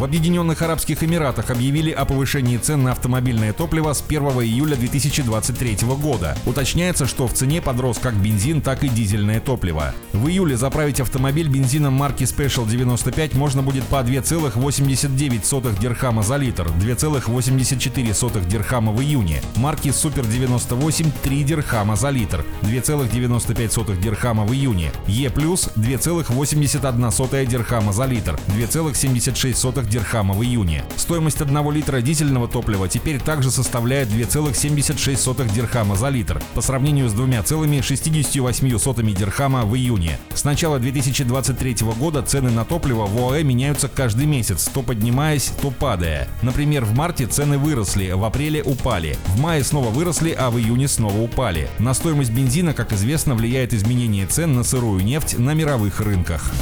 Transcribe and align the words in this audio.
В 0.00 0.04
Объединенных 0.04 0.62
Арабских 0.62 1.04
Эмиратах 1.04 1.50
объявили 1.50 1.90
о 1.90 2.06
повышении 2.06 2.56
цен 2.56 2.84
на 2.84 2.92
автомобильное 2.92 3.52
топливо 3.52 3.92
с 3.92 4.00
1 4.00 4.22
июля 4.40 4.74
2023 4.74 5.76
года. 6.00 6.34
Уточняется, 6.46 7.06
что 7.06 7.28
в 7.28 7.34
цене 7.34 7.60
подрос 7.60 7.98
как 7.98 8.14
бензин, 8.14 8.62
так 8.62 8.82
и 8.82 8.88
дизельное 8.88 9.40
топливо. 9.40 9.92
В 10.14 10.28
июле 10.28 10.56
заправить 10.56 11.00
автомобиль 11.00 11.48
бензином 11.48 11.92
марки 11.92 12.22
Special 12.22 12.66
95 12.66 13.34
можно 13.34 13.62
будет 13.62 13.84
по 13.84 13.96
2,89 13.96 15.78
дирхама 15.78 16.22
за 16.22 16.36
литр, 16.36 16.66
2,84 16.80 18.48
дирхама 18.48 18.92
в 18.92 19.02
июне. 19.02 19.42
Марки 19.56 19.88
Super 19.88 20.26
98 20.26 21.10
3 21.22 21.44
дирхама 21.44 21.96
за 21.96 22.08
литр, 22.08 22.42
2,95 22.62 24.00
дирхама 24.00 24.46
в 24.46 24.54
июне. 24.54 24.92
Е+, 25.06 25.28
2,81 25.28 27.46
дирхама 27.46 27.92
за 27.92 28.06
литр, 28.06 28.38
2,76 28.56 29.89
дирхама 29.90 30.34
в 30.34 30.42
июне. 30.42 30.84
Стоимость 30.96 31.42
1 31.42 31.72
литра 31.72 32.00
дизельного 32.00 32.48
топлива 32.48 32.88
теперь 32.88 33.20
также 33.20 33.50
составляет 33.50 34.08
2,76 34.08 35.52
дирхама 35.52 35.96
за 35.96 36.08
литр, 36.08 36.40
по 36.54 36.62
сравнению 36.62 37.10
с 37.10 37.12
2,68 37.12 39.14
дирхама 39.14 39.66
в 39.66 39.76
июне. 39.76 40.18
С 40.32 40.44
начала 40.44 40.78
2023 40.78 41.76
года 41.98 42.22
цены 42.22 42.50
на 42.50 42.64
топливо 42.64 43.06
в 43.06 43.18
ОАЭ 43.18 43.42
меняются 43.42 43.88
каждый 43.88 44.26
месяц, 44.26 44.70
то 44.72 44.82
поднимаясь, 44.82 45.52
то 45.60 45.70
падая. 45.70 46.28
Например, 46.42 46.84
в 46.84 46.96
марте 46.96 47.26
цены 47.26 47.58
выросли, 47.58 48.12
в 48.12 48.24
апреле 48.24 48.62
упали, 48.62 49.18
в 49.26 49.40
мае 49.40 49.64
снова 49.64 49.90
выросли, 49.90 50.30
а 50.30 50.50
в 50.50 50.58
июне 50.58 50.88
снова 50.88 51.20
упали. 51.20 51.68
На 51.78 51.92
стоимость 51.92 52.30
бензина, 52.30 52.72
как 52.72 52.92
известно, 52.92 53.34
влияет 53.34 53.74
изменение 53.74 54.26
цен 54.26 54.54
на 54.54 54.62
сырую 54.62 55.04
нефть 55.04 55.38
на 55.38 55.54
мировых 55.54 56.00
рынках. 56.00 56.52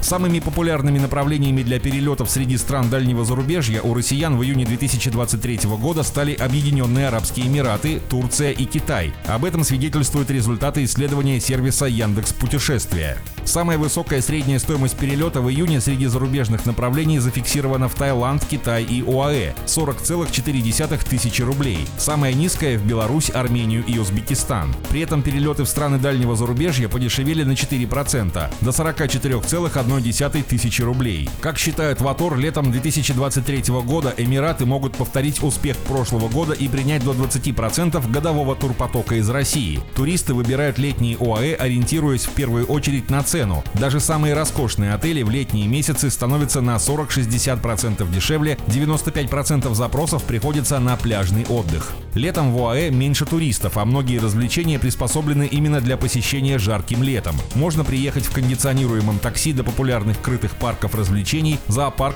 Самыми 0.00 0.38
популярными 0.38 0.98
направлениями 0.98 1.62
для 1.62 1.80
перелетов 1.80 2.30
среди 2.36 2.58
стран 2.58 2.90
дальнего 2.90 3.24
зарубежья 3.24 3.80
у 3.80 3.94
россиян 3.94 4.36
в 4.36 4.42
июне 4.42 4.66
2023 4.66 5.60
года 5.80 6.02
стали 6.02 6.34
Объединенные 6.34 7.08
Арабские 7.08 7.46
Эмираты, 7.46 7.98
Турция 8.10 8.50
и 8.50 8.66
Китай. 8.66 9.14
Об 9.26 9.46
этом 9.46 9.64
свидетельствуют 9.64 10.28
результаты 10.30 10.84
исследования 10.84 11.40
сервиса 11.40 11.86
Яндекс 11.86 12.34
Путешествия. 12.34 13.16
Самая 13.46 13.78
высокая 13.78 14.20
средняя 14.20 14.58
стоимость 14.58 14.98
перелета 14.98 15.40
в 15.40 15.48
июне 15.48 15.80
среди 15.80 16.04
зарубежных 16.06 16.66
направлений 16.66 17.20
зафиксирована 17.20 17.88
в 17.88 17.94
Таиланд, 17.94 18.44
Китай 18.44 18.84
и 18.84 19.02
ОАЭ– 19.02 19.54
40,4 19.66 21.08
тысячи 21.08 21.40
рублей. 21.40 21.86
Самая 21.96 22.34
низкая– 22.34 22.76
в 22.78 22.84
Беларусь, 22.84 23.30
Армению 23.30 23.82
и 23.86 23.98
Узбекистан. 23.98 24.74
При 24.90 25.00
этом 25.00 25.22
перелеты 25.22 25.62
в 25.62 25.68
страны 25.68 25.98
дальнего 25.98 26.36
зарубежья 26.36 26.88
подешевели 26.88 27.44
на 27.44 27.52
4%– 27.52 28.50
до 28.60 28.70
44,1 28.70 30.42
тысячи 30.42 30.82
рублей. 30.82 31.30
Как 31.40 31.56
считают 31.56 32.02
в 32.02 32.08
АТОР, 32.26 32.38
летом 32.38 32.72
2023 32.72 33.62
года 33.84 34.12
Эмираты 34.16 34.66
могут 34.66 34.96
повторить 34.96 35.42
успех 35.42 35.76
прошлого 35.76 36.28
года 36.28 36.54
и 36.54 36.66
принять 36.66 37.04
до 37.04 37.12
20% 37.12 38.10
годового 38.10 38.56
турпотока 38.56 39.16
из 39.16 39.28
России. 39.30 39.80
Туристы 39.94 40.34
выбирают 40.34 40.78
летние 40.78 41.16
ОАЭ, 41.18 41.54
ориентируясь 41.54 42.24
в 42.24 42.30
первую 42.30 42.66
очередь 42.66 43.10
на 43.10 43.22
цену. 43.22 43.62
Даже 43.74 44.00
самые 44.00 44.34
роскошные 44.34 44.94
отели 44.94 45.22
в 45.22 45.30
летние 45.30 45.68
месяцы 45.68 46.10
становятся 46.10 46.60
на 46.60 46.76
40-60% 46.76 48.10
дешевле, 48.12 48.58
95% 48.66 49.72
запросов 49.74 50.24
приходится 50.24 50.78
на 50.80 50.96
пляжный 50.96 51.46
отдых. 51.48 51.92
Летом 52.14 52.52
в 52.52 52.58
ОАЭ 52.66 52.90
меньше 52.90 53.26
туристов, 53.26 53.76
а 53.76 53.84
многие 53.84 54.18
развлечения 54.18 54.78
приспособлены 54.78 55.46
именно 55.46 55.80
для 55.80 55.96
посещения 55.96 56.58
жарким 56.58 57.02
летом. 57.02 57.36
Можно 57.54 57.84
приехать 57.84 58.24
в 58.24 58.32
кондиционируемом 58.32 59.18
такси 59.18 59.52
до 59.52 59.62
популярных 59.62 60.20
крытых 60.20 60.52
парков 60.56 60.94
развлечений, 60.94 61.58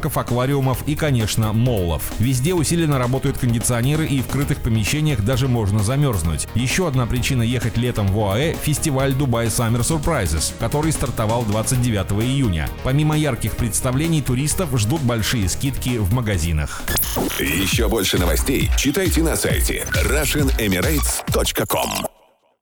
зоопарков, 0.00 0.16
аквариумов 0.16 0.82
и, 0.86 0.94
конечно, 0.94 1.52
моллов. 1.52 2.02
Везде 2.18 2.54
усиленно 2.54 2.98
работают 2.98 3.36
кондиционеры 3.38 4.06
и 4.06 4.22
в 4.22 4.28
крытых 4.28 4.58
помещениях 4.58 5.22
даже 5.22 5.48
можно 5.48 5.80
замерзнуть. 5.80 6.46
Еще 6.54 6.86
одна 6.88 7.06
причина 7.06 7.42
ехать 7.42 7.76
летом 7.76 8.06
в 8.06 8.18
ОАЭ– 8.18 8.54
фестиваль 8.62 9.12
Dubai 9.12 9.46
Summer 9.46 9.80
Surprises, 9.80 10.52
который 10.58 10.92
стартовал 10.92 11.44
29 11.44 12.12
июня. 12.24 12.68
Помимо 12.84 13.16
ярких 13.16 13.56
представлений, 13.56 14.22
туристов 14.22 14.78
ждут 14.78 15.00
большие 15.02 15.48
скидки 15.48 15.98
в 15.98 16.12
магазинах. 16.12 16.82
Еще 17.38 17.88
больше 17.88 18.18
новостей 18.18 18.70
читайте 18.76 19.22
на 19.22 19.36
сайте 19.36 19.86
RussianEmirates.com 20.04 22.09